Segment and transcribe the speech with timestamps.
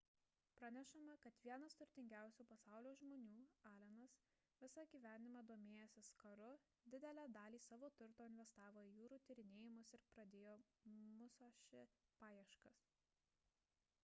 [0.59, 4.15] pranešama kad vienas turtingiausių pasaulio žmonių p allenas
[4.63, 6.47] visą gyvenimą domėjęsis karu
[6.95, 10.55] didelę dalį savo turto investavo į jūrų tyrinėjimus ir pradėjo
[11.19, 11.85] musashi
[12.23, 12.87] paieškas